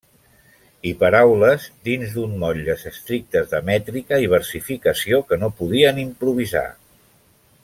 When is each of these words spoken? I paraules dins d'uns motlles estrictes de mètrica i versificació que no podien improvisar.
I 0.91 0.93
paraules 1.03 1.67
dins 1.89 2.15
d'uns 2.15 2.39
motlles 2.45 2.87
estrictes 2.93 3.53
de 3.53 3.61
mètrica 3.69 4.21
i 4.27 4.33
versificació 4.35 5.21
que 5.31 5.43
no 5.45 5.55
podien 5.61 6.05
improvisar. 6.09 6.69